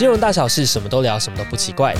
[0.00, 1.94] 金融大小事，什么都聊，什么都不奇怪。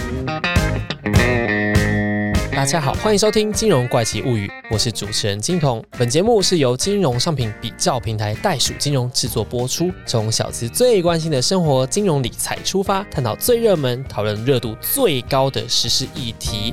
[2.51, 5.85] 大家好，欢迎收听《金融怪奇物语》，我是主持人金童。
[5.99, 16.73] 本节目是由金融商品比较平台袋鼠金融制作播出，从小资最关心的生活金融理财出发，探讨最热门、讨论热度最高的时事议题。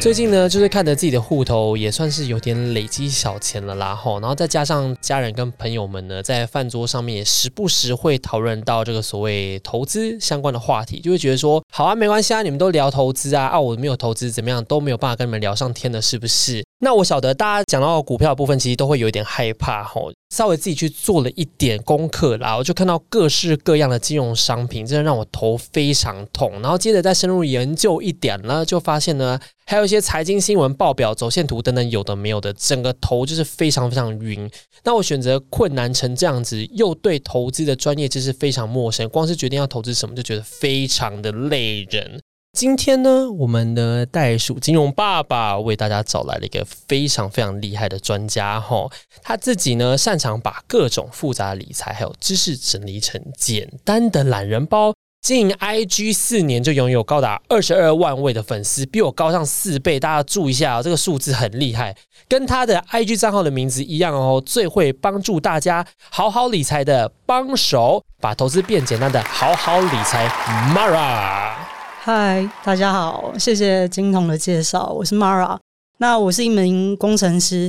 [0.00, 4.18] 最近呢，就是看着自己的户头，也算是有点累积小钱了啦吼。
[4.18, 16.64] 然后再加上家人跟朋友们呢，在饭桌上面也时不时会讨论到这个所谓投资相关的话题，就会觉得说，好啊，没关系啊，你们都聊投资啊，啊，我没有投资怎么样都没有办法跟你们聊上天的，是不是？
[16.82, 20.10] 那我晓得大家讲到股票部分，其实都会有一点害怕吼。
[20.34, 26.50] 稍微自己去做了一点功课啦，我就看到各式各样的金融商品，真的让我头非常痛。
[26.62, 34.50] 然后接着再深入研究一点呢，就发现呢，还有一些财经新闻报表、走线图等等，有的没有的，整个头就是非常非常晕。
[34.82, 42.22] 那我选择困难成这样子，又对投资的专业知识非常陌生，光是决定要投资什么，就觉得非常的累人。
[42.52, 48.90] 今天呢，我们的袋鼠金融爸爸为大家找来了一个非常非常厉害的专家哈，
[49.22, 54.92] 他自己呢擅长把各种复杂理财还有知识整理成简单的懒人包。
[55.22, 60.00] 经营 IG 四年就拥有高达二十二万位的粉丝，比我高上四倍。
[60.00, 61.94] 大家注意一下，这个数字很厉害，
[62.26, 64.42] 跟他的 IG 账号的名字一样哦。
[64.44, 70.26] 最会帮助大家好好理财的帮手，把投资变简单的好好理财
[70.74, 71.69] ，Mara。
[72.02, 75.58] 嗨，大家好，谢谢金童的介绍，我是 Mara。
[75.98, 77.64] 那我是一名工程师，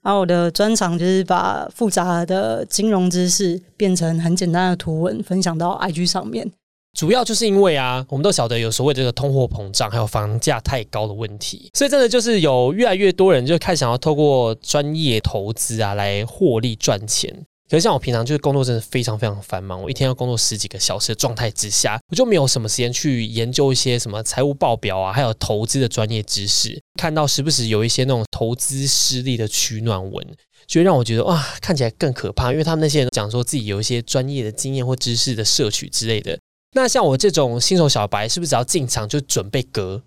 [0.00, 6.50] 然后我的专长就是把复杂的金融知识变成很简单的图文，分享到 IG 上面。
[6.98, 17.30] 主要就是因为啊，我们都晓得有所谓这个通货膨胀，还有房价太高的问题，所以真的就是有越来越多人就开始想要透过专业投资啊来获利赚钱。
[17.70, 26.78] 可是像我平常就是工作真的非常非常繁忙，我一天要工作十几个小时的状态之下，我就没有什么时间去研究一些什么财务报表啊，还有投资的专业知识。
[27.00, 30.26] 看到时不时有一些那种投资失利的取暖文，
[30.66, 36.38] 就会让我觉得哇，看起来更可怕，因为他们那些人讲说自己有一些专业的经验或知识的摄取之类的。
[36.74, 40.02] 那像我这种新手小白，是不是只要进场就准备割？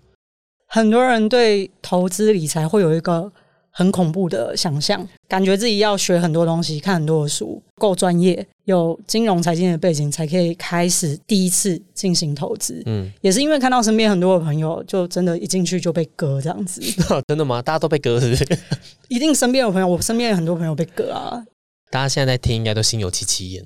[0.68, 3.32] 很多人对投资理财会有一个。
[3.78, 12.82] 很恐怖的想象，感觉自己要学很多东西，看很多的书，够专业，有金融财经的背景，才可以开始第一次进行投资。
[12.86, 16.80] 嗯，也是因为看到身边很多的朋友，就真的一进去就被割这样子。
[17.28, 17.62] 真的吗？
[17.62, 18.58] 大家都被割是不是？
[19.06, 21.44] 一定身边有朋友，我身边有很多朋友被割啊。
[21.88, 23.64] 大家现在在听，应该都心有戚戚焉。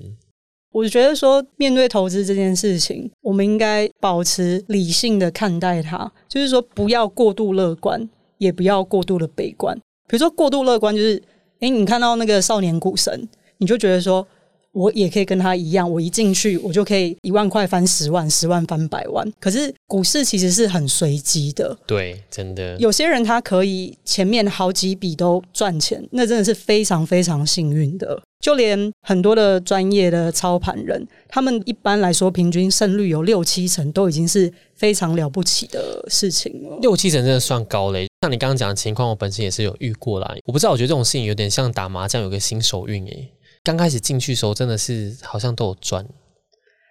[0.71, 8.07] 我觉得说，面对投资这件事情，我们应该保持理性的看待它，就是说，不要过度乐观，
[8.37, 9.75] 也不要过度的悲观。
[10.07, 11.21] 比如说过度乐观，就是
[11.59, 13.27] 哎，你看到那个少年股神，
[13.57, 14.27] 你就觉得说，
[14.73, 19.31] 我也可以跟他一样，我一进去我就可以一万块翻十万，十万翻百万。
[19.39, 22.75] 可是股市其实是很随机的，对，真的。
[22.77, 28.21] 有些人他可以前面好几笔都赚钱，那真的是非常非常幸运的。
[28.43, 36.77] 就连很多的专业的操盘人，他们一般来说平均胜率有六七成，都已经是非常了不起的事情了。
[36.81, 38.05] 六七成真的算高嘞。
[38.21, 40.35] 像你刚刚讲的情况，我本身也是有遇过啦。
[40.43, 43.31] 我不知道，我觉得这种事情有点像打麻将，有个新手运诶。
[43.63, 46.05] 刚开始进去的时候，真的是好像都有赚。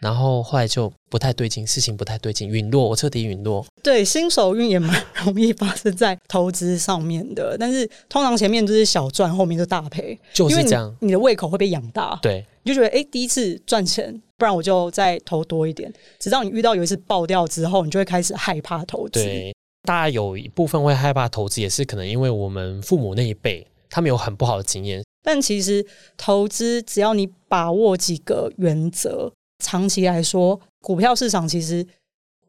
[0.02, 3.64] 然后后来就不太对劲，事情不太对劲，陨落，我彻底陨落。
[3.84, 10.92] 对，新手运也蛮 容易发生在投资上面的，但是通常前面就是小赚，后面就大赔，就是这样。
[11.00, 15.92] 你的胃口会被养大，对，你就觉得哎，第一次赚钱，不然我就再投多一点。
[16.18, 19.22] 直到你遇到有一次爆掉之后，你就会开始害怕投资。
[19.22, 19.54] 对，
[19.84, 25.04] 大家有一部分会害怕投资，也是可能因为我们父母那一辈，他们有很不好的经验。
[25.22, 25.86] 但其实
[26.16, 29.32] 投资，只要你把握几个原则。
[29.62, 31.86] 长期来说，股票市场其实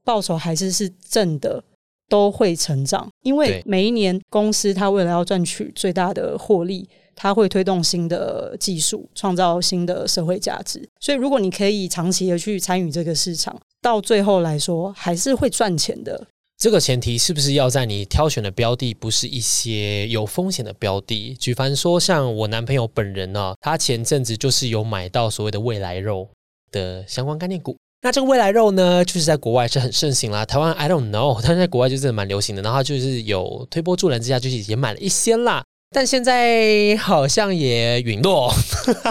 [0.04, 1.64] 报酬还是是正的，
[2.10, 3.08] 都会成长。
[3.22, 10.90] 因为每一年公司它为了要赚取最大的获利，它会推动新的技术，创造新的社会价值。
[11.00, 16.28] 所以，如果你可以长期的去参与这个市场，到最后来说还是会赚钱的。
[16.56, 21.36] 这个前提是不是要在你挑选的标的不是一些有风险的标的？
[21.36, 26.30] 举凡说，像我男朋友本人呢，他前阵子就是有买到所谓的未来肉。
[26.74, 30.46] 的相关概念股，那这个未来肉呢，就是在国外是很盛行啦。
[30.46, 32.62] 台湾 I don't know，但是在国外就真的蛮流行的。
[32.62, 35.64] 然后就是有推波助澜之下，就是也买了一些啦。
[35.96, 38.52] 但现在好像也陨落。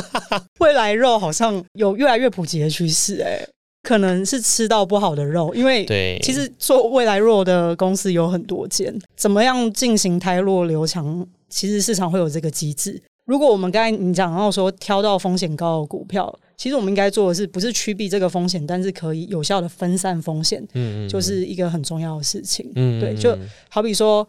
[0.60, 3.40] 未来肉好像有越来越普及的趋势，哎，
[3.82, 13.00] 可能是吃到不好的肉，因为对，其实做未来肉的公司有很多间，怎么样进行胎弱留强，其实市场会有这个机制。
[13.24, 16.38] 如果我们刚才你讲到说挑到风险高的股票。
[16.62, 22.70] 其实我们应该做的是，不是趋避这个风险，但是可以有效的分散风险，嗯就是一个很重要的事情。
[22.76, 23.36] 嗯对就
[23.68, 24.24] 好比说，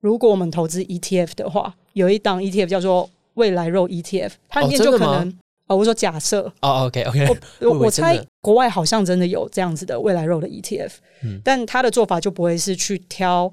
[0.00, 5.36] 如果我们投资 ETF 的话，有一档 ETF 叫做未来肉 ETF，它里面就可能。
[5.66, 7.26] 哦，我说假设，哦，OK OK，
[7.62, 10.92] 我我 猜国外好像真的有这样子的未来肉的 ETF，、
[11.24, 11.40] 嗯。
[11.42, 13.52] 但他的做法就不会是去挑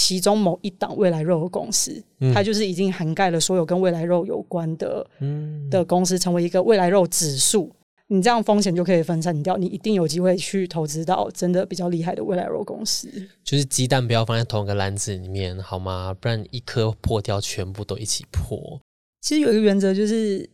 [0.00, 7.68] 其中某一档未来肉的公司，嗯它就是已经涵盖了所有跟未来肉有关的嗯的公司，成为一个未来肉指数。
[8.06, 13.08] 你这样风险就可以分散掉，你一定有机会去投资到真的比较厉害的未来肉公司。
[13.42, 16.14] 就是鸡蛋不要放在同一个篮子里面，好吗？
[16.20, 18.80] 不然一颗破掉，全部都一起破。
[19.20, 20.48] 其实有一个原则就是，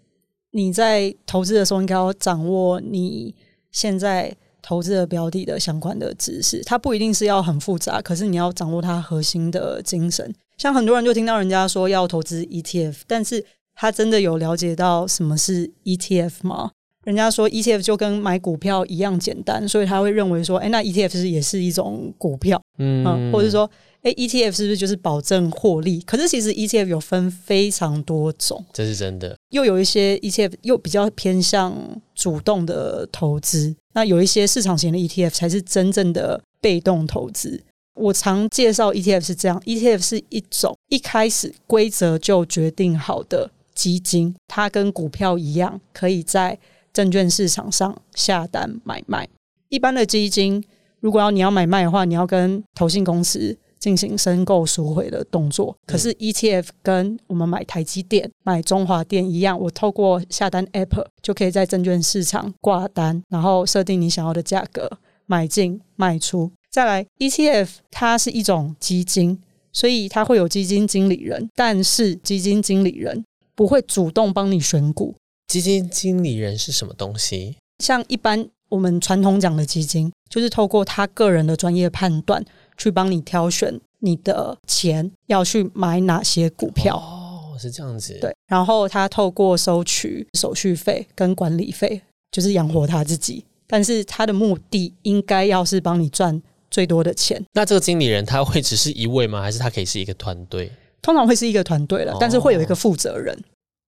[0.53, 3.35] 你在投资的时候应该要掌握你
[3.71, 4.35] 现在
[4.65, 6.63] 投资的标的的相关的知识。
[6.65, 10.35] 它不一定是要很复杂，可是你要掌握它核心的精神。
[10.57, 13.45] 像很多人就听到人家说要投资 ETF，但是
[13.75, 16.71] 他真的有了解到什么是 ETF 吗？
[17.05, 22.61] 人家说 ETF 就跟买股票一样简单，所以他会认为说，哎，那 ETF 是也是一种股票。
[22.79, 23.71] 嗯嗯，或者说，
[24.03, 26.01] 哎，ETF 是不是就是保证获利？
[26.01, 29.37] 可是其实 ETF 有分非常多种，这是真的。
[29.51, 31.77] 又有一些 ETF 又比较偏向
[32.15, 37.63] 主动的投资，那有一些市场型的 ETF 才是真正的被动投资。
[37.95, 46.59] 我常介绍 ETF 是这样，ETF 是一种一开始规则就决定好的基金，它跟股票一样，可以在
[46.95, 49.29] 证券市场上下单买卖。
[49.69, 50.65] 一般的基金，
[51.01, 55.77] 如果要你要买卖的话，你要跟投信公司进行申购赎回的动作。
[55.87, 66.51] 可是 ETF 跟我们买台积电、买中华电一样，我透过下单 App 就可以在证券市场挂单，然后设定你想要的价格，买进卖出。
[66.71, 69.41] 再来，ETF 它是一种基金，
[69.73, 73.25] 所以它会有基金经理人，但是基金经理人
[73.55, 75.15] 不会主动帮你选股，
[75.47, 77.57] 基金经理人是什么东西？
[77.79, 82.45] 像一般我们传统讲的基金，就是透过他个人的专业判断，
[82.77, 86.97] 去帮你挑选你的钱要去买哪些股票。
[86.97, 93.45] 哦，是这样子。，对，然后他透过收取手续费跟管理费，就是养活他自己。
[93.67, 99.41] 但是他的目的应该要是帮你赚最多的钱，那这个经理人他会只是一位吗？
[99.41, 100.71] 还是他可以是一个团队？
[101.01, 103.37] 通常会是一个团队了哦，但是会有一个负责人。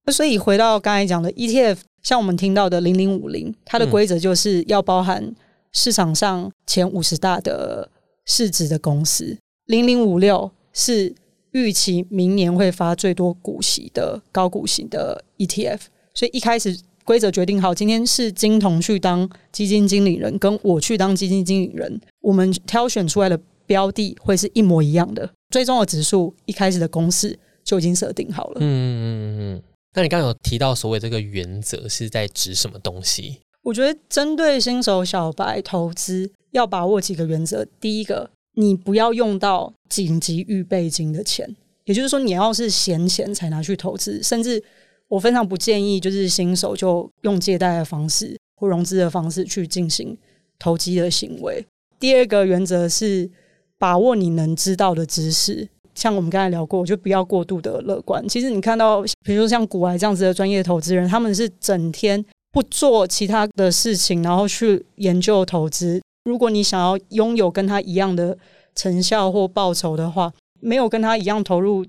[0.06, 5.34] 那所以回到刚才讲的 ETF，像我们听到的零零五零，它的嗯规则就是要包含
[5.72, 7.90] 市场上前五十大的
[8.24, 9.36] 市值的公司，
[9.66, 11.14] 零零五六是
[11.50, 15.80] 预期明年会发最多股息的高股息的 ETF，
[16.14, 16.78] 所以一开始。
[17.06, 25.30] 规则决定好，今天是金童去当基金经理人，跟我去当基金经理人，我们挑选出来的标的会是一模一样的。
[25.50, 28.56] 最终的指数一开始的公式就已经设定好了。
[28.56, 29.62] 嗯嗯嗯嗯。
[29.96, 33.40] 那你刚刚有提到所谓这个原则是在指什么东西？
[33.62, 37.66] 我觉得针对新手小白投资要把握几个原则。
[37.81, 41.56] 第一个，你不要用到紧急预备金的钱，
[41.87, 44.62] 也就是说，你要是闲钱才拿去投资，甚至
[45.08, 50.14] 我非常不建议就是新手就用借贷的方式或融资的方式去进行
[50.58, 51.64] 投机的行为。
[51.99, 53.31] 第二个原则是
[53.78, 55.66] 把握你能知道的知识。
[55.96, 58.26] 像我们刚才聊过，就不要过度的乐观。
[58.28, 66.00] 其实你看到，比如说像古埃这样子的专业投资人，他们是整天不做其他的事情，然后去研究投资。
[66.25, 68.37] 如果你想要拥有跟他一样的
[68.75, 71.87] 成效或报酬的话，没有跟他一样投入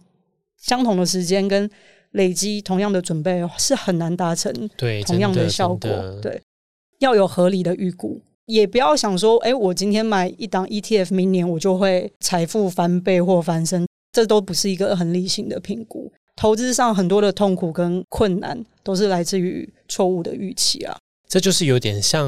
[0.61, 1.69] 相同的时间跟
[2.11, 5.89] 累积同样的准备，是很难达成对，同样的效果。
[6.21, 6.41] 对，
[6.99, 13.86] 要有合理的预估，也不要想说，哎，我今天买一档 ETF，明年我就会财富翻倍或翻身，
[14.17, 16.11] 这都不是一个很理性的评估。
[16.35, 20.97] 投资上很多的痛苦跟困难，都是来自于错误的预期啊。
[21.29, 22.27] 这就是有点像，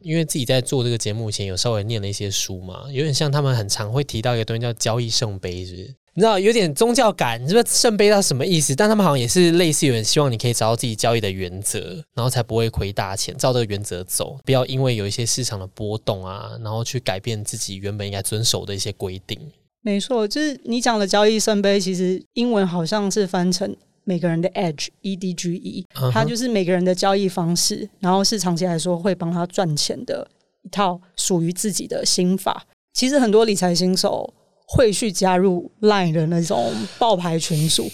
[0.00, 5.94] 因为自己在做这个节目前有稍微念了一些书嘛，有点像他们很常会提到一个东西叫交易圣杯，是不是？
[6.14, 8.74] 你知道有点宗教感，是不是圣杯到什么意思？
[8.74, 19.38] 但他们好像也是类似有点希望你可以找到自己交易的原则，然后才不会亏大钱，照这个原则走，不要因为有一些市场的波动啊，然后去改变自己原本应该遵守的一些规定。
[19.86, 30.26] 没错，就是你讲的交易圣杯，其实英文好像是翻成每个人的 edge，e d g e，它就是每个人的交易方式，然后是长期来说会帮他赚钱的
[30.64, 32.64] 一套属于自己的心法。
[32.94, 34.34] 其实很多理财新手
[34.66, 37.88] 会去加入 Line 的那种爆牌群组，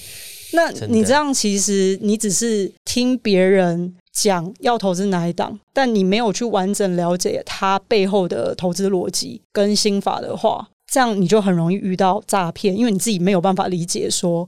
[0.54, 14.46] 那你这样其实你只是听别人讲要投资哪一档，但你没有去完整了解它背后的投资逻辑跟心法的话，这样你就很容易遇到诈骗，因为你自己没有办法理解说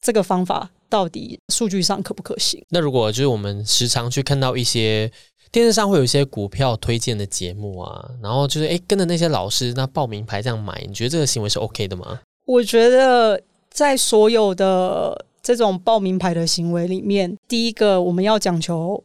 [0.00, 2.64] 这个方法到底数据上可不可行。
[2.68, 5.10] 那如果就是我们时常去看到一些
[5.50, 12.20] 电视上会有一些股票推荐的节目啊，然后就是哎跟着那些老师那报名牌这样买，你觉得这个行为是 OK 的吗？
[12.46, 19.02] 我觉得在所有的这种报名牌的行为里面，第一个我们要讲求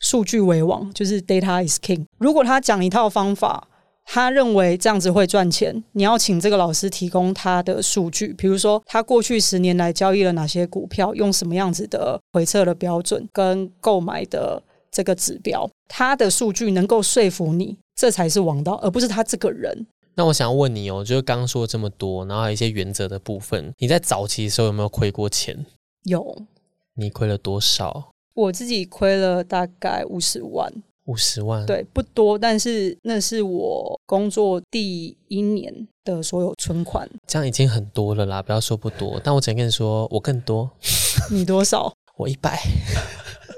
[0.00, 2.04] 数据为王，就是 data is king。
[2.18, 3.66] 如果他讲一套方法，
[4.08, 19.86] 他认为这样子会赚钱，你要请这个老师提供他的数据，比如说他过去十年来交易了哪些股票，用什么样子的回测的标准跟购买的这个指标，他的数据能够说服你，这才是王道，而不是他这个人。
[20.14, 25.66] 那我想要问你哦，就是刚刚说了这么多，然后还有一些原则的部分，你在早期的时候有没有亏过钱？
[26.04, 26.46] 有，
[26.94, 28.12] 你亏了多少？
[28.32, 30.72] 我自己亏了大概五十万。
[31.06, 35.72] 五十万，对，不多，但是那是我工作第一年
[36.04, 38.42] 的所有存款，这样已经很多了啦。
[38.42, 40.70] 不要说不多，但我只能跟你说，我更多。
[41.30, 41.92] 你多少？
[42.16, 42.60] 我一百。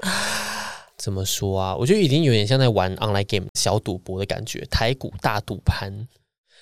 [0.97, 1.75] 怎么说啊？
[1.75, 6.07] 我觉得已经有点像在玩 online game 小赌博的感觉，台股大赌盘。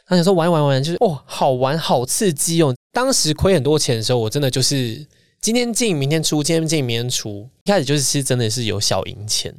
[0.05, 2.73] 他想说玩玩玩，就是哦，好玩，好刺激哦。
[2.93, 5.05] 当时亏很多钱的时候，我真的就是
[5.41, 7.49] 今天进，明天出，今天进，明天出。
[7.65, 9.53] 一开始就是其实真的是有小赢钱。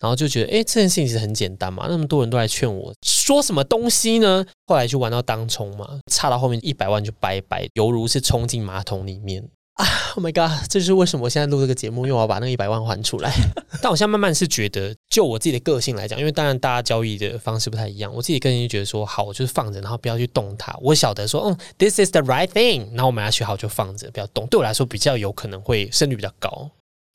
[0.00, 4.44] 然后就觉得，哎，这件事情其实很简单嘛，那么多人都来劝我，说什么东西呢？
[4.66, 9.84] 后来就玩到当冲嘛，差到后面一百万就拜拜，犹如是冲进马桶里面啊
[10.16, 13.30] ！Oh my god，这就是为什么我现在录这个节目，因为我要把那一百万还出来。
[13.82, 20.74] 但我现在慢慢是觉得，就我自己的个性来讲，因为当然大家交易的方式不太一样，我自己个性就觉得说，好，我就是放着，然后不要去动它。
[20.80, 24.46] 我晓得说，嗯，this is the right thing，然后我买下去好就放着，不要动。
[24.46, 26.70] 对我来说，比较有可能会胜率比较高。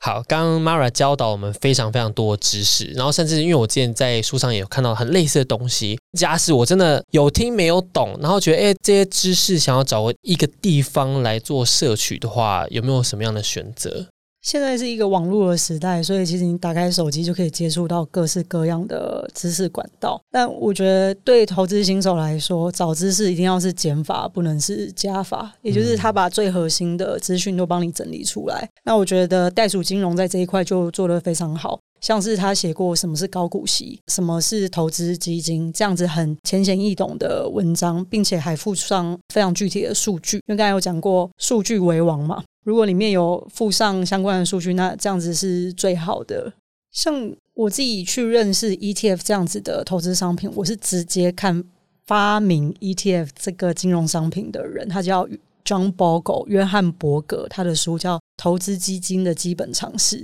[0.06, 5.98] 好，刚刚 Mara 教导我们非常非常多的知识，然后甚至因为我之前在书上也有看到很类似的东西。
[6.16, 14.06] 假使我真的有听没有懂，然后觉得哎这些知识想要找一个地方来做摄取的话，有没有什么样的选择？
[14.46, 20.22] 现在是一个网络的时代，所以其实你打开手机就可以接触到各式各样的知识管道。
[20.30, 25.52] 但我觉得对投资新手来说，找知识一定要是减法，不能是加法。
[25.64, 28.70] 也就是他把最核心的资讯都帮你整理出来。
[28.84, 40.38] 那我觉得袋鼠金融在这一块就做得非常好，像是他写过什么是高股息，什么是投资基金，这样子很浅显易懂的文章，并且还附上非常具体的数据。
[40.46, 42.44] 因为刚才有讲过，数据为王嘛。
[42.66, 46.52] 如果里面有附上相关的数据，那这样子是最好的。
[46.92, 51.64] 像我自己去认识 ETF 这样子的投资商品，我是直接看
[52.08, 55.28] 发明 ETF 这个金融商品的人，他叫
[55.64, 60.18] John Bogle 约翰伯格，他的书叫《投资基金的基本常识》。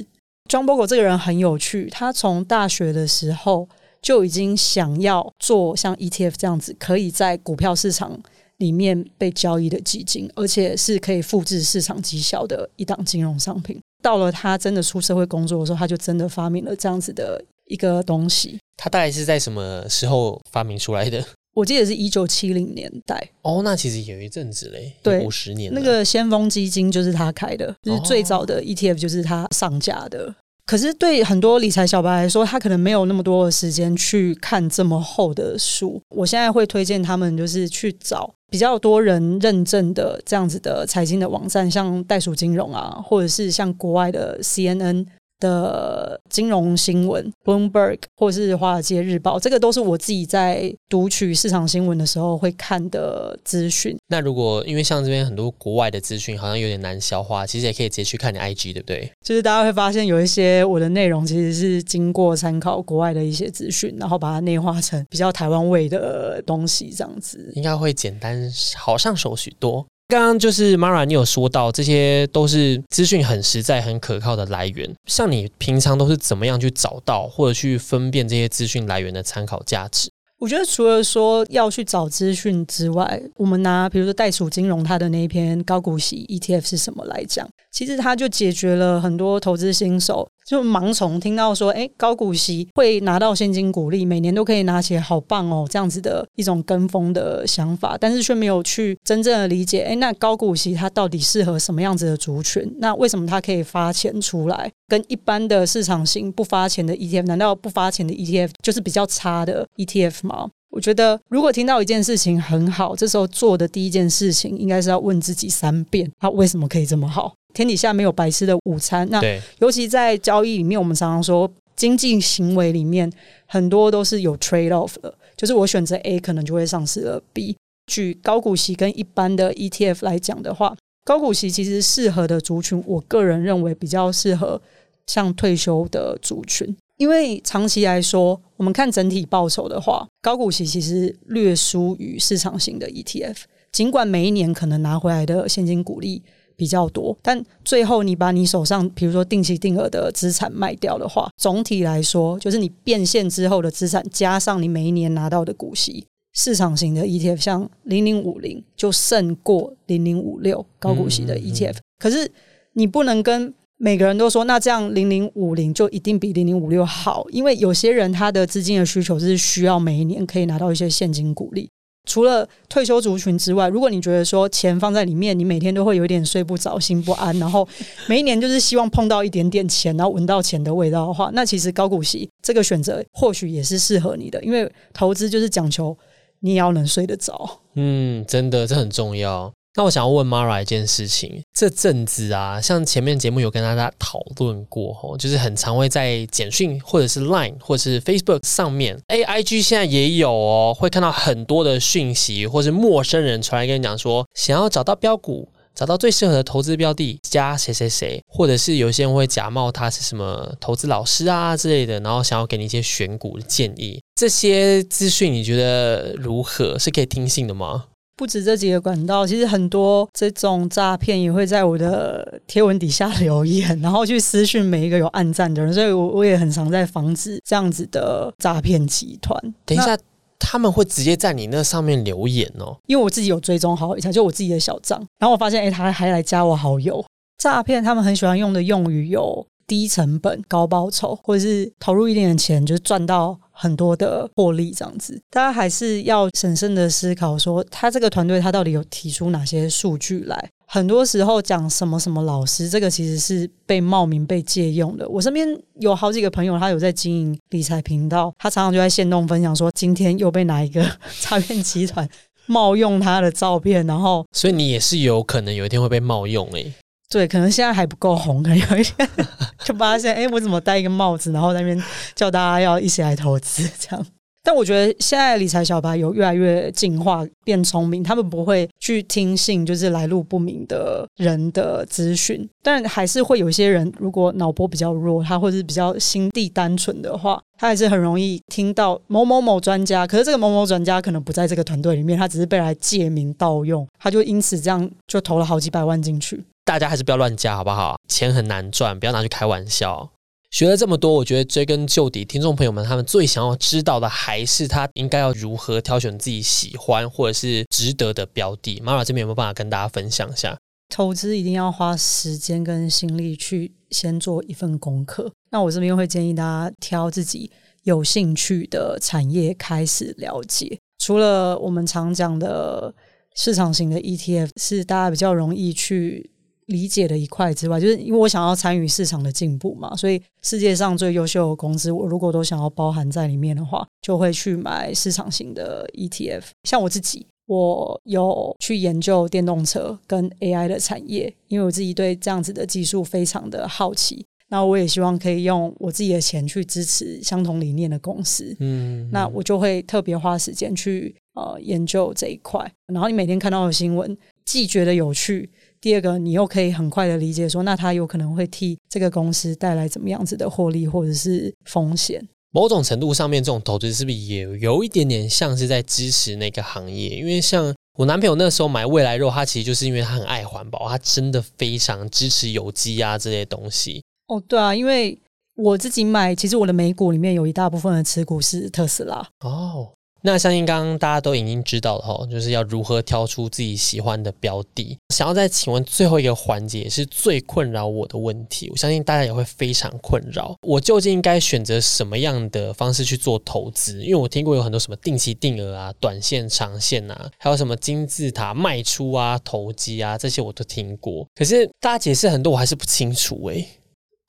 [0.49, 3.69] John Bogle 这个人很有趣，他从大学的时候
[4.01, 8.19] 就已经想要做像 ETF 这样子，可以在股票市场。
[8.61, 13.79] 里面被交易的基金，而且是可以复制市场绩效的一档金融商品。
[14.03, 18.59] 到了他真的出社会工作的时候，他就真的发明了这样子的一个东西。
[18.77, 21.23] 他大概是在什么时候发明出来的？
[21.53, 23.29] 我记得是一九七零年代。
[23.41, 25.73] 哦，那其实有一阵子嘞，对，五十年。
[25.73, 30.33] 那个先锋基金就是他开的，就是最早的 ETF 就是他上架的。
[30.65, 36.01] 可是对很多理财小白来说，他可能没有那么多的时间去看这么厚的书。
[36.09, 45.05] 我现在会推荐他们，就是去找比较多人认证的这样子的财经的网站，像袋鼠金融啊，或者是像国外的 CNN。
[45.41, 53.97] 的金融新闻，Bloomberg 或是华尔街日报，这个都是我自己在读取市场新闻的时候会看的资讯。
[54.07, 59.11] 那如果因为像这边很多国外的资讯好像有点难消化，其实也可以直接去看你 IG，对不对？
[59.25, 69.85] 就是大家会发现有一些我的内容其实是经过参考国外的一些资讯，然后把它内化成比较台湾味的东西，这样子应该会简单好上手许多。
[70.11, 74.93] 刚刚就是 Mara，你有说到这些都是资讯很实在、很可靠的来源。
[75.05, 80.09] 像你平常都是怎么样去找到或者去分辨这些资讯来源的参考价值？
[80.37, 102.75] 我觉得除了说要去找资讯之外，我们拿比如说袋鼠金融它的那一篇高股息 ETF 是什么来讲，其实它就解决了很多投资新手就盲从听到说，哎，高股息会拿到现金股利，每年都可以拿起来，好棒哦，这样子的一种跟风的想法，但是却没有去真正的理解，哎，那高股息它到底适合什么样子的族群？
[102.79, 104.69] 那为什么它可以发钱出来？
[104.89, 110.49] 跟一般的市场型不发钱的 ETF，难道不发钱的 ETF 就是比较差的 ETF 吗？
[110.71, 117.33] 我觉得，如果听到一件事情很好，这时候做的第一件事情，应该是要问自己三遍：它为什么可以这么好？
[117.53, 119.07] 天底下没有白吃的午餐。
[119.09, 119.21] 那
[119.59, 123.11] 尤其在交易里面，我们常常说，经济行为里面
[123.45, 127.55] 很多都是有 trade off 的，就是我选择 A，可能就会丧失了 B。
[127.87, 134.61] 举高股息跟一般的 ETF 来讲的话，高股息其实适合的族群，我个人认为比较适合。
[135.07, 143.37] 像退休的族群，因为长期来说，我们看整体报酬的话，高股息其实略输于市场型的 ETF。
[143.71, 146.21] 尽管每一年可能拿回来的现金股利
[146.55, 161.77] 比较多，但最后你把你手上比如说定期定额的资产卖掉的话，总体来说，就是你变现之后的资产加上你每一年拿到的股息，市场型的 ETF 像零零五零就胜过零零五六高股息的 ETF。
[161.97, 162.29] 可是
[162.73, 171.67] 你不能跟每个人都说，那这样零零五零就一定比零零五六好，因为有些人他的资金的需求是需要每一年可以拿到一些现金股利。
[172.07, 177.67] 除了退休族群之外，如果你觉得说钱放在里面，你每天都会有点睡不着、心不安，然后
[178.07, 185.97] 每一年就是希望碰到一点点钱，然后闻到钱的味道的话，那其实高股息这个选择或许也是适合你的，因为投资就是讲求
[186.41, 187.61] 你也要能睡得着。
[187.73, 189.51] 嗯，真的，这很重要。
[189.75, 216.77] 那我想要问 Mara 一件事情，这阵子啊，像前面节目有跟大家讨论过吼，就是很常会在简讯或者是 Line 或者是 Facebook 上面，AIG 现在也有哦，会看到很多的讯息，或是陌生人传来跟你讲说，想要找到标股，找到最适合的投资标的，加谁谁谁，或者是有些人会假冒他是什么投资老师啊之类的，然后想要给你一些选股的建议，这些资讯你觉得如何？
[216.77, 217.85] 是可以听信的吗？
[218.21, 229.35] 不止这几个管道，其实很多这种诈骗也会在我的贴文底下留言，然后去私讯每一个有暗赞的人，所以我我也很常在防止这样子的诈骗集团。
[229.65, 229.97] 等一下，
[230.37, 237.03] 他们会直接在你那上面留言哦，因为我自己有追踪好一下，就我自己的小账，然后我发现，哎，他还来加我好友。
[237.39, 243.39] 诈骗他们很喜欢用的用语有低成本、高报酬，或者是投入一点点钱就赚到。
[243.61, 250.49] 很多的获利这样子，大家还是要审慎的思考，说他这个团队他到底有提出哪些数据来？
[250.65, 255.07] 很多时候讲什么什么老师，这个其实是被冒名被借用的。
[255.07, 255.47] 我身边
[255.79, 260.83] 有好几个朋友，他有在经营理财频道，他常常就在线动分享说，今天又被哪一个
[261.21, 262.09] 诈骗集团
[262.47, 266.73] 冒用他的照片，然后，所以你也是有可能有一天会被冒用诶。
[267.09, 269.23] 对，可能现在还不够红，可能有一天就
[269.71, 271.81] 就发现，哎，我怎么戴一个帽子，然后那边
[272.13, 274.05] 叫大家要一起来投资这样。
[274.43, 296.43] 但我觉得现在理财小白有越来越进化、变聪明，他们不会去听信就是来路不明的人的资讯，但还是会有一些人，如果脑波比较弱，他或者是比较心地单纯的话，他还是很容易听到某某某专家，可是这个某某专家可能不在这个团队里面，他只是被来借名盗用，他就因此这样就投了好几百万进去。
[296.65, 297.95] 大家还是不要乱加，好不好？
[298.07, 300.09] 钱很难赚，不要拿去开玩笑。
[300.51, 308.81] 学了这么多，我觉得追根究底，听众朋友们他们最想要知道的，还是他应该要如何挑选自己喜欢或者是值得的标的。
[308.81, 310.57] 妈妈这边有没有办法跟大家分享一下？
[310.89, 315.31] 投资一定要花时间跟心力去先做一份功课。
[315.51, 317.49] 那我这边会建议大家挑自己
[317.83, 320.77] 有兴趣的产业开始了解。
[320.99, 322.93] 除了我们常讲的。
[323.33, 326.29] 市场型的 ETF 是大家比较容易去
[326.67, 336.43] 理解的一块之外，就是因为我想要参与市场的进步嘛，所以世界上最优秀的公司，我如果都想要包含在里面的话，就会去买市场型的 ETF。
[336.63, 344.25] 像我自己，我有去研究电动车跟 AI 的产业，因为我自己对这样子的技术非常的好奇。
[344.49, 348.53] 那我也希望可以用我自己的钱去支持相同理念的公司。
[348.59, 351.15] 嗯，那我就会特别花时间去。
[351.33, 355.49] 呃，研究这一块，然后你每天看到的新闻，既觉得有趣，
[355.81, 362.23] 第二个你又可以很快的理解说，那他有可能会替这个公司带来怎么样子的获利或者是风险。
[362.51, 367.17] 某种程度上面，这种投资是不是也有一点点像是在支持那个行业？
[367.17, 374.03] 因为像我男朋友那时候买未来肉，他其实就是因为他很爱环保，他真的非常支持有机啊这些东西。
[374.27, 375.17] 哦，对啊，因为
[375.55, 379.27] 我自己买，其实我的美股里面有一大部分的持股是特斯拉。
[379.39, 379.93] 哦。
[380.23, 384.97] 那相信刚刚大家都已经知道了哈，就是要如何挑出自己喜欢的标的。
[385.09, 388.69] 想要再请问最后一个环节，是最困扰我的问题。
[388.69, 394.03] 我相信大家也会非常困扰，我究竟应该选择什么样的方式去做投资？
[394.03, 401.25] 因为我听过有很多什么定期定额啊、短线、长线啊，还有什么金字塔卖出啊、投机啊，这些我都听过。
[401.35, 403.67] 可是大家解释很多，我还是不清楚诶。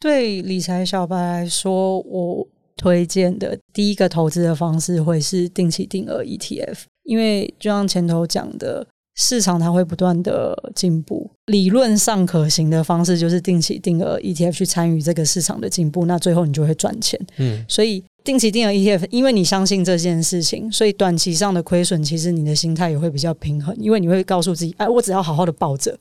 [0.00, 2.48] 对理财小白来说，我。
[2.76, 17.20] 推荐的第一个投资的方式会是定期定额 ETF，因为就像前头讲的，市场它会不断的进步，理论上可行的方式就是定期定额 ETF 去参与这个市场的进步，那最后你就会赚钱。
[17.36, 25.98] 嗯，所以定期定额 ETF，因为你相信这件事情，所以短期上的亏损，其实你的心态也会比较平衡，因为你会告诉自己，哎，我只要好好的抱着，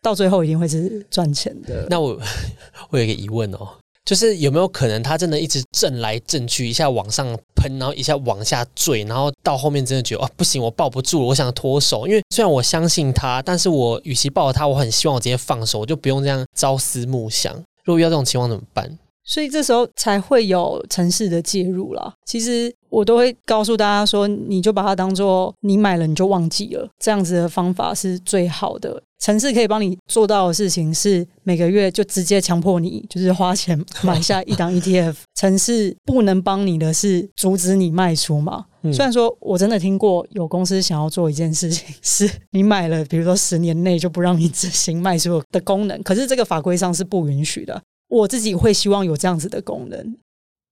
[0.00, 1.86] 到最后一定会是赚钱的。
[1.90, 2.18] 那我
[2.90, 3.68] 我有一个疑问哦。
[4.04, 12.06] 就是有没有可能他真的一直震来震去，一下往上喷，然后一下往下坠，然后到后面真的觉得啊不行，我抱不住了，我想脱手。
[12.06, 17.54] 因为虽然我相信他，但是我与其抱着他，我很希望我直接放手，我就不用这样朝思暮想。
[17.84, 18.98] 如果遇到这种情况怎么办？
[19.26, 22.12] 所以这时候才会有城市的介入了。
[22.26, 29.02] 其实我都会告诉大家说，你就把它当做你买了你就忘记了，这样子的方法是最好的。
[29.18, 35.14] 城市可以帮你做到的事情是每个月就直接强迫你就是花钱买下一档 ETF。
[35.34, 38.66] 城市不能帮你的是阻止你卖出嘛？
[38.92, 47.82] 虽然说我真的听过有公司想要做一件事情，是你买了，比如说十年内就不让你执行卖出的功能，可是这个法规上是不允许的。
[48.08, 50.16] 我自己会希望有这样子的功能。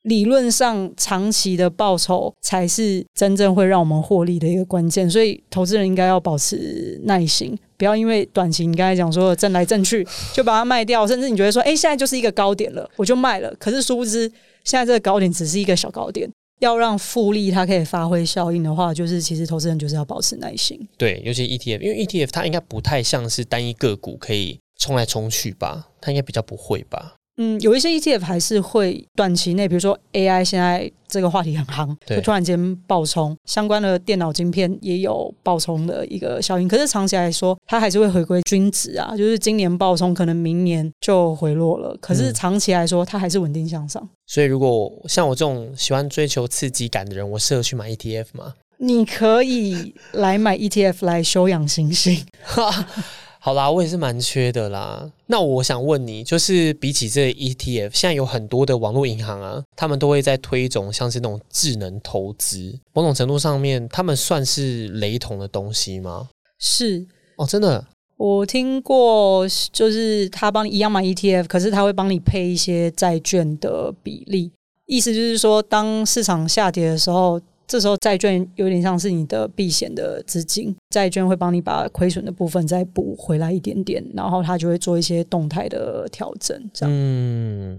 [0.03, 5.09] 理论上，长期的报酬才是真正会让我们获利的一个关键。
[5.09, 13.55] 所以，投资人应该要保持耐心，不要因为短期你刚才讲说挣来挣去就把它卖掉，甚至你觉得说，哎，现在就是一个高点了，我就卖了。
[13.59, 14.29] 可是殊不知，
[14.65, 16.29] 现在这个高点只是一个小高点。
[16.59, 20.79] 要让复利它可以发挥效应的话，就是其实投资人就是要保持耐心。
[20.97, 25.88] 对，尤其 ETF，因为 ETF 它应该不太像是单一个股可以冲来冲去吧？
[26.01, 27.15] 它应该比较不会吧？
[27.38, 36.68] 嗯，有一些 ETF 还是会短期内，比如说 AI 现在这个话题很夯，就突然间爆冲，相关的电脑晶片也有爆冲的一个效应。
[36.68, 41.97] 可是长期来说，它还是会回归均值啊，就是今年爆冲，可能明年就回落了。
[42.01, 44.07] 可是长期来说，它还是稳定向上。
[44.27, 48.53] 所以，如果像我这种喜欢追求刺激感的人，我适合去买 ETF 吗？
[48.77, 52.27] 你可以来买 ETF 来修养心性。
[53.44, 55.11] 好啦，我也是蛮缺的啦。
[55.26, 66.28] 那我想问你，就是比起这 ETF，现在有很多的网络银行啊，他们都会在推一种像是那种智能投资，某种程度上面，他们算是雷同的东西吗？
[66.61, 67.85] 是哦，真的，
[68.16, 74.52] 我听过，就是他帮你一样买 ETF，可是他会帮你配一些债券的比例，
[74.87, 77.40] 意思就是说，当市场下跌的时候。
[77.72, 86.54] 这时候债券有点像是你的避险的资金，债券会帮你把亏损的部分再补回来一点点，然后它就会做一些动态的调整。
[86.74, 87.72] 这样，嗯，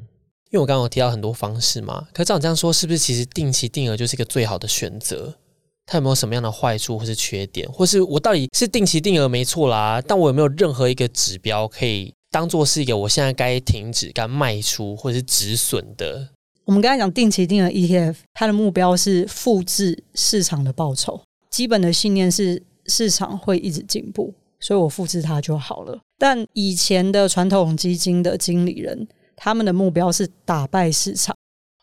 [0.50, 5.32] 因为我刚刚有提到很多方式嘛，可照你这样说，是不是其实定期定额就是一个最好的选择？
[5.86, 7.72] 它有没有什么样的坏处或是缺点？
[7.72, 16.30] 或是我到底是定期定额没错啦，但我有没有任何一个指标可以当做是一个我现在该停止、该卖出或是止损的？
[16.66, 21.22] 我们刚才讲定期定额 ETF，它的目标是复制市场的报酬。
[21.50, 26.00] 基本的信念是市场会一直进步，所以我复制它就好了。
[26.18, 31.36] 但以前的传统基金的经理人，他们的目标是打败市场，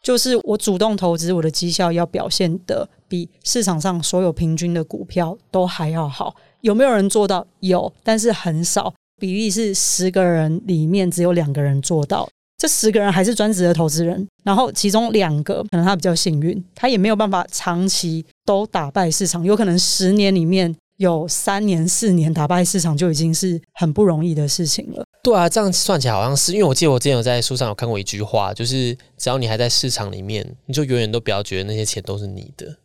[0.02, 6.34] 就是我主动投资，我的绩效要表现的比市场上所有平均的股票都还要好。
[6.62, 7.46] 有没有人做到？
[7.60, 12.26] 有，但是很少，比例是十个人里面只有两个人做到。
[12.60, 25.02] 这十个人还是专职的投资人，然后其中两个可能他比较幸运，他也没有办法长期都打败市场，有可能十年里面有三年、四年打败市场就已经是很不容易的事情了。
[25.22, 32.76] 对啊，这样算起来好像是，因为我记得我之前有在书上有看过一句话，就是只要你还在市场里面，你就永远都不要觉得那些钱都是你的。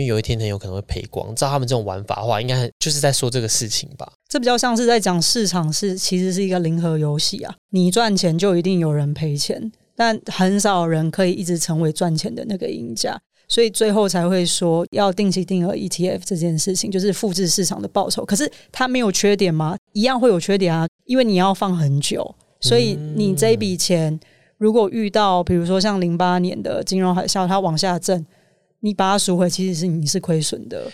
[0.00, 4.10] 因为有一天很有可能会赔光，照他们这种玩法的话，应该就是在说这个事情吧。
[4.28, 18.24] 这比较像是在讲市场是其实是一个零和游戏啊，你赚钱就一定有人赔钱，但很少人可以一直成为赚钱的那个赢家，所以最后才会说要定期定额 ETF 这件事情，就是复制市场的报酬。
[18.24, 19.76] 可是它没有缺点吗？
[19.92, 24.18] 一样会有缺点啊，因为你要放很久，所以你这一笔钱
[24.56, 28.24] 如果遇到比如说像零八年的金融海啸，它往下震。
[28.80, 30.90] 你把它赎回，其实是你是亏损的。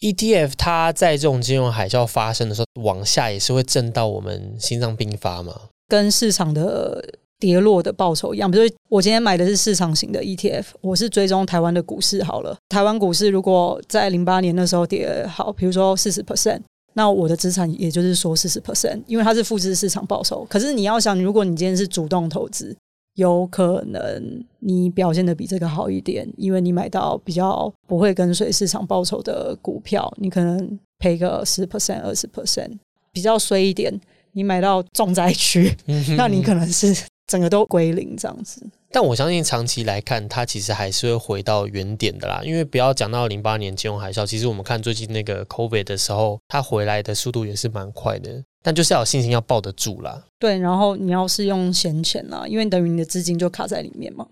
[0.00, 5.54] ETF 它在这种金融海啸发生的时候，往下也是会震到我们心脏病发嘛？
[5.88, 7.02] 跟市场的
[7.40, 8.48] 跌落的报酬一样。
[8.50, 12.56] 比如我今天买的是市场型的 ETF，我是追踪台湾的股市好了。
[12.68, 16.60] 台湾股市如果在零八年那时候跌好，比如说四十 percent，
[16.94, 20.46] 那我的资产也就是说四十 percent，因为它是复制市场报酬。
[20.48, 22.76] 可是你要想，如果你今天是主动投资。
[23.18, 32.70] 有可能你表现的比这个好一点，因为你买到比较不会跟随市场报酬的股票，你可能赔个十 percent、二十 percent，
[33.12, 34.00] 比较衰一点。
[34.32, 35.76] 你买到重灾区，
[36.16, 36.94] 那你可能是
[37.26, 38.64] 整个都归零这样子。
[38.92, 42.40] 但我相信长期来看，它其实还是会回到原点的啦。
[42.44, 48.44] 因为不要讲到零八年金融海啸，其实我们看最近那个 COVID 的时候，它回来的速度也是蛮快的。
[48.62, 50.22] 但就是要有信心，要抱得住啦。
[50.38, 54.26] 对，然后你要是用闲钱啦，因为等于你的资金就卡在里面嘛。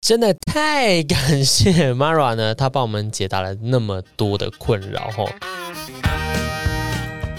[0.00, 5.24] 真的太感谢 Mara 呢，她帮我们解答了那么多的困扰哈。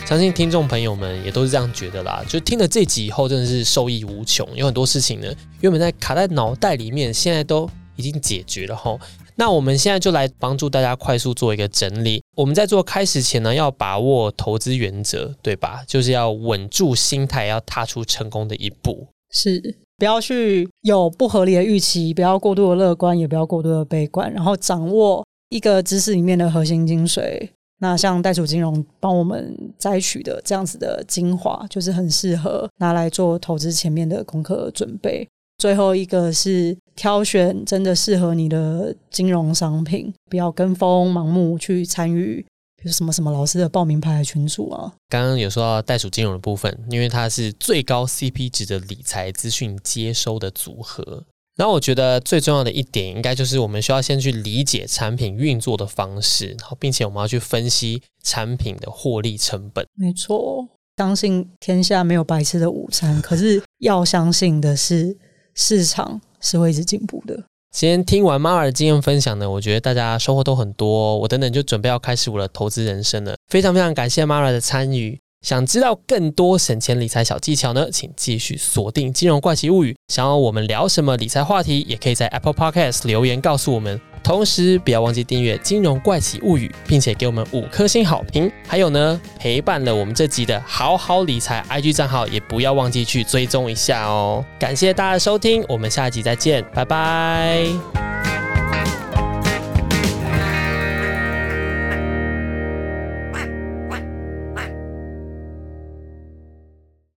[0.05, 2.23] 相信听众朋友们也都是这样觉得啦。
[2.27, 4.47] 就听了这集以后，真的是受益无穷。
[4.55, 5.27] 有很多事情呢，
[5.61, 8.99] 原本在卡在脑袋里面，现在都已经解决了吼。
[9.37, 12.23] 那我们现在就来帮助大家快速做一个整理。
[12.35, 15.83] 我们在做开始前呢，要把握投资原则，对吧？
[15.87, 19.07] 就是要稳住心态，要踏出成功的一步。
[19.29, 27.49] 是，不要去有不合理的预期，不要过度的乐观，也不要过度的悲观，然后掌握一个知识里面的核心精髓。
[27.79, 35.27] 那像袋鼠金融帮我们摘取的这样子的精华，就是很适合拿来做投资前面的功课准备。
[35.59, 42.43] 最后一个是挑选真的适合你的金融商品，不要跟风盲目去参与，
[42.75, 44.91] 比如什么什么老师的报名牌群组啊。
[45.07, 51.23] 刚刚有说到袋鼠金融的部分，因为它是最高 CP 值的理财资讯接收的组合。
[51.55, 59.85] 然后我觉得最重要的一点，应该就是我们需要先去理解产品运作的方式，然后并且我们要去分析产品的获利成本。
[59.93, 65.15] 没错，相信天下没有白吃的午餐，可是要相信的是。
[65.59, 67.35] 市场是会一直进步的。
[67.71, 71.17] 今天听完妈妈的经验分享呢，我觉得大家收获都很多。
[71.19, 73.35] 我等等就准备要开始我的投资人生了。
[73.49, 75.19] 非常非常感谢妈妈的参与。
[75.41, 79.93] 想知道更多省钱理财小技巧呢，请继续锁定《金融怪奇物语》。
[80.13, 83.99] 想要我们聊什么理财话题，也可以在 Apple Podcast 留言告诉我们。
[84.23, 88.51] 同时，不要忘记订阅《金融怪奇物语》，并且给我们五颗星好评。
[88.67, 94.43] 还有呢，陪伴了我们这集的好好理财 IG 账号，也不要忘记去追踪一下哦。
[94.59, 97.67] 感谢大家收听，我们下一集再见，拜拜。